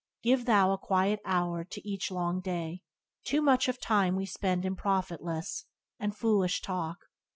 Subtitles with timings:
[0.23, 2.81] Give thou a quiet hour to each long day,
[3.23, 5.65] Too much of time we spend in profitless
[5.99, 6.97] And foolish talk.